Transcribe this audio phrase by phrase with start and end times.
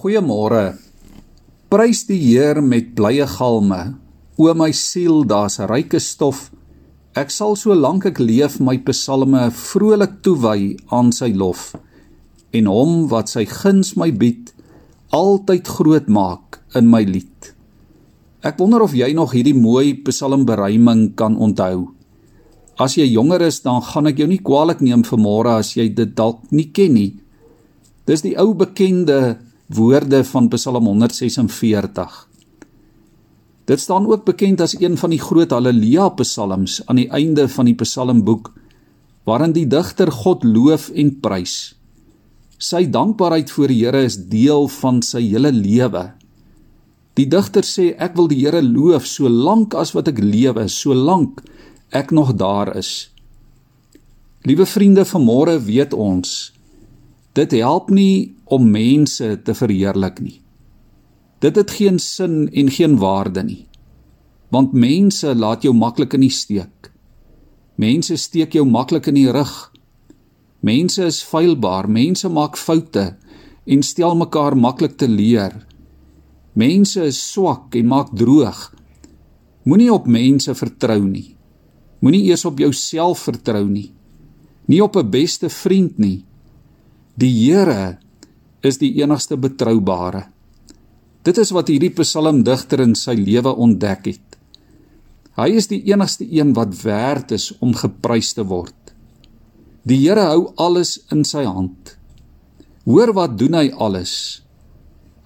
[0.00, 0.78] Goeiemôre.
[1.68, 3.98] Prys die Heer met blye galme.
[4.40, 6.50] O my siel, daar's 'n ryke stof.
[7.12, 11.76] Ek sal solank ek leef my psalme vrolik toewy aan sy lof
[12.52, 14.54] en hom wat sy guns my bied
[15.12, 17.52] altyd groot maak in my lied.
[18.42, 21.88] Ek wonder of jy nog hierdie mooi psalmberuiming kan onthou.
[22.78, 25.94] As jy jonger is, dan gaan ek jou nie kwaadlik neem vir môre as jy
[25.94, 27.20] dit dalk nie ken nie.
[28.06, 32.28] Dis die ou bekende woorde van Psalm 146.
[33.64, 37.70] Dit staan ook bekend as een van die groot haleluja psalms aan die einde van
[37.70, 38.50] die psalmboek
[39.28, 41.76] waarin die digter God loof en prys.
[42.58, 46.08] Sy dankbaarheid voor die Here is deel van sy hele lewe.
[47.14, 51.44] Die digter sê ek wil die Here loof solank as wat ek lewe, solank
[51.94, 53.12] ek nog daar is.
[54.42, 56.50] Liewe vriende, vanmôre weet ons
[57.32, 60.40] dit help nie om mense te verheerlik nie.
[61.40, 63.66] Dit het geen sin en geen waarde nie.
[64.50, 66.90] Want mense laat jou maklik in die steek.
[67.80, 69.70] Mense steek jou maklik in die rug.
[70.60, 73.14] Mense is feilbaar, mense maak foute
[73.64, 75.54] en stel mekaar maklik te leer.
[76.52, 78.66] Mense is swak en maak droog.
[79.64, 81.36] Moenie op mense vertrou nie.
[82.00, 83.92] Moenie eers op jouself vertrou nie.
[84.66, 86.24] Nie op 'n beste vriend nie.
[87.20, 87.98] Die Here
[88.64, 90.22] is die enigste betroubare.
[91.26, 94.38] Dit is wat hierdie psalmdigter in sy lewe ontdek het.
[95.36, 98.94] Hy is die enigste een wat werd is om geprys te word.
[99.84, 101.98] Die Here hou alles in sy hand.
[102.88, 104.14] Hoor wat doen hy alles?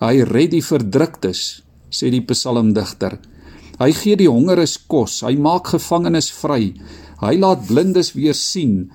[0.03, 1.63] Hy red die verdruktes,
[1.95, 3.21] sê die psalmdigter.
[3.79, 6.73] Hy gee die hongeres kos, hy maak gevangenes vry.
[7.23, 8.89] Hy laat blindes weer sien.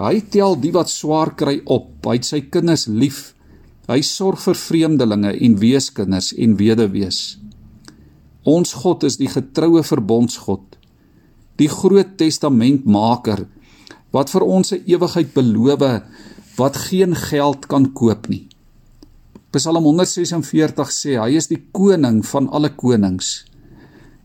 [0.00, 1.90] Hy tel die wat swaar kry op.
[2.06, 3.34] Hy het sy kinders lief.
[3.90, 7.20] Hy sorg vir vreemdelinge en weeskinders en weduwees.
[8.48, 10.64] Ons God is die getroue verbondsgod,
[11.60, 13.44] die groot testamentmaker
[14.12, 16.02] wat vir ons 'n ewigheid beloof
[16.56, 18.48] wat geen geld kan koop nie.
[19.52, 23.44] Psalm 146 sê hy is die koning van alle konings.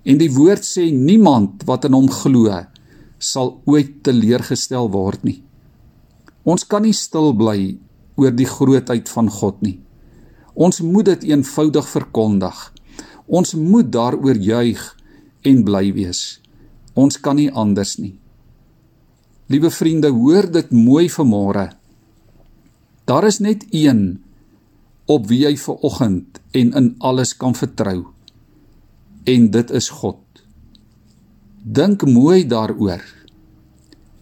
[0.05, 2.65] En die woord sê niemand wat in hom glo
[3.19, 5.46] sal ooit teleurgestel word nie.
[6.47, 7.75] Ons kan nie stil bly
[8.17, 9.77] oor die grootheid van God nie.
[10.55, 12.55] Ons moet dit eenvoudig verkondig.
[13.27, 14.79] Ons moet daaroor juig
[15.45, 16.39] en bly wees.
[16.95, 18.15] Ons kan nie anders nie.
[19.51, 21.69] Liewe vriende, hoor dit mooi vanmôre.
[23.07, 24.23] Daar is net een
[25.07, 28.09] op wie jy ver oggend en in alles kan vertrou.
[29.27, 30.19] En dit is God.
[31.63, 33.03] Dink mooi daaroor.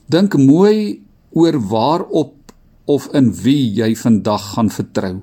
[0.09, 1.04] Dink mooi
[1.35, 2.33] oor waarop
[2.85, 5.15] of in wie jy vandag gaan vertrou.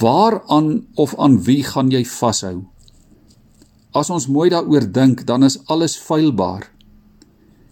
[0.00, 2.64] Waaraan of aan wie gaan jy vashou?
[3.92, 6.68] As ons mooi daaroor dink, dan is alles feilbaar.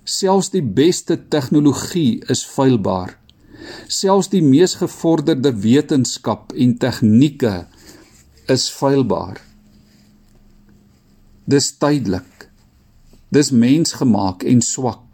[0.05, 3.17] Selfs die beste tegnologie is feilbaar.
[3.89, 7.55] Selfs die mees gevorderde wetenskap en tegnieke
[8.53, 9.41] is feilbaar.
[11.51, 12.49] Dis tydelik.
[13.33, 15.10] Dis mensgemaak en swak.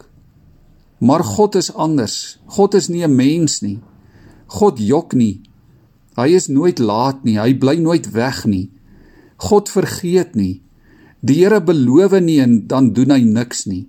[0.97, 2.39] Maar God is anders.
[2.45, 3.79] God is nie 'n mens nie.
[4.47, 5.41] God jok nie.
[6.15, 7.37] Hy is nooit laat nie.
[7.39, 8.71] Hy bly nooit weg nie.
[9.37, 10.61] God vergeet nie.
[11.21, 13.87] Die Here beloof nie en dan doen hy niks nie.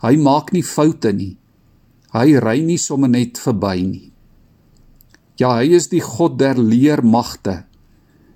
[0.00, 1.36] Hy maak nie foute nie.
[2.12, 4.12] Hy ry nie sommer net verby nie.
[5.40, 7.64] Ja, hy is die God der leermagte.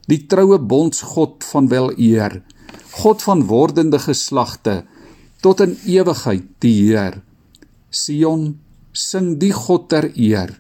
[0.08, 2.42] Die troue bondsgod van wel eer.
[3.02, 4.84] God van wordende geslagte
[5.44, 7.20] tot in ewigheid die Heer.
[7.94, 8.58] Sion,
[8.92, 10.52] sing die God ter eer.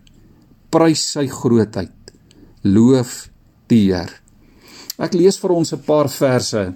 [0.70, 2.14] Prys sy grootheid.
[2.64, 3.28] Loof
[3.70, 4.10] die Heer.
[4.98, 6.74] Ek lees vir ons 'n paar verse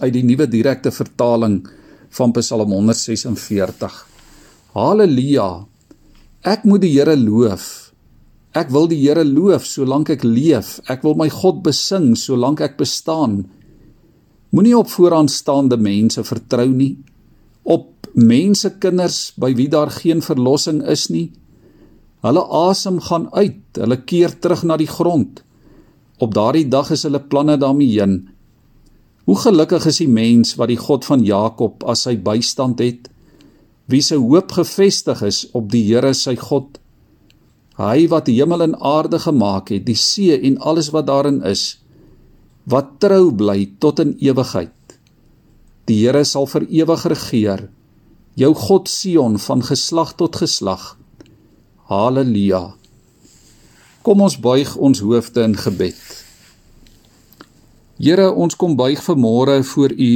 [0.00, 1.62] uit die nuwe direkte vertaling
[2.10, 4.06] van Psalm 146.
[4.74, 5.66] Halleluja.
[6.42, 7.92] Ek moet die Here loof.
[8.54, 10.80] Ek wil die Here loof solank ek leef.
[10.88, 13.44] Ek wil my God besing solank ek bestaan.
[14.50, 16.96] Moenie op vooraanstaande mense vertrou nie.
[18.14, 21.30] Mense kinders by wie daar geen verlossing is nie.
[22.26, 25.44] Hulle asem gaan uit, hulle keer terug na die grond.
[26.18, 28.18] Op daardie dag is hulle planne daarmee heen.
[29.24, 33.08] Hoe gelukkig is die mens wat die God van Jakob as sy bystand het,
[33.90, 36.80] wie se hoop gefestig is op die Here sy God.
[37.78, 41.78] Hy wat die hemel en aarde gemaak het, die see en alles wat daarin is,
[42.66, 44.98] wat trou bly tot in ewigheid.
[45.86, 47.68] Die Here sal vir ewig regeer
[48.34, 50.96] jou God Sion van geslag tot geslag.
[51.90, 52.74] Halleluja.
[54.02, 56.00] Kom ons buig ons hoofde in gebed.
[58.00, 60.12] Here, ons kom buig vanmôre voor U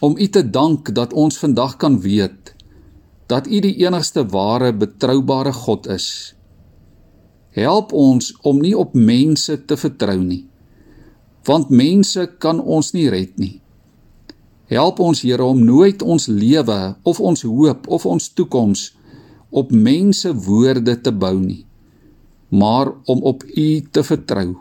[0.00, 2.54] om U te dank dat ons vandag kan weet
[3.28, 6.34] dat U die enigste ware betroubare God is.
[7.52, 10.46] Help ons om nie op mense te vertrou nie,
[11.44, 13.58] want mense kan ons nie red nie.
[14.70, 18.92] Help ons Here om nooit ons lewe of ons hoop of ons toekoms
[19.50, 21.64] op mense woorde te bou nie,
[22.54, 24.54] maar om op U te vertrou.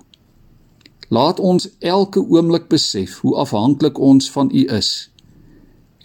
[1.14, 5.10] Laat ons elke oomblik besef hoe afhanklik ons van U is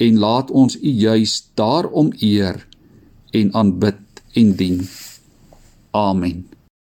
[0.04, 2.60] en laat ons U juis daarom eer
[3.32, 4.82] en aanbid en dien.
[5.94, 6.53] Amen.